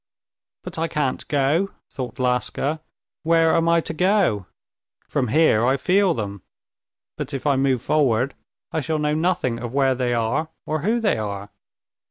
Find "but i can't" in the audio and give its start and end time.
0.63-1.27